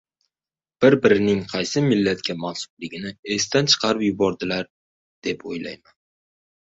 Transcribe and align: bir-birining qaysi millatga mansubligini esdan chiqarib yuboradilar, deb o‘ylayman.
bir-birining 0.83 1.41
qaysi 1.49 1.83
millatga 1.89 2.35
mansubligini 2.45 3.11
esdan 3.35 3.69
chiqarib 3.73 4.01
yuboradilar, 4.07 4.65
deb 5.29 5.45
o‘ylayman. 5.53 5.93